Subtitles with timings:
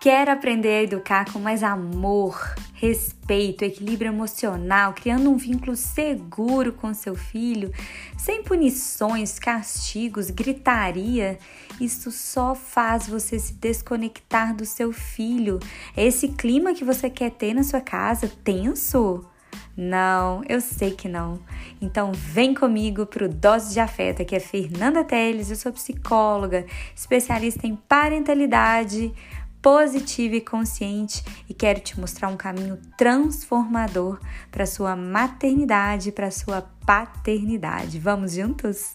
[0.00, 6.94] Quer aprender a educar com mais amor, respeito, equilíbrio emocional, criando um vínculo seguro com
[6.94, 7.70] seu filho,
[8.16, 11.38] sem punições, castigos, gritaria?
[11.78, 15.60] Isso só faz você se desconectar do seu filho.
[15.94, 19.22] É esse clima que você quer ter na sua casa tenso?
[19.76, 21.40] Não, eu sei que não.
[21.80, 26.66] Então vem comigo para o Dose de Afeto, que é Fernanda Teles, eu sou psicóloga,
[26.94, 29.12] especialista em parentalidade
[29.62, 34.18] positiva e consciente e quero te mostrar um caminho transformador
[34.50, 37.98] para sua maternidade, para sua paternidade.
[37.98, 38.94] Vamos juntos?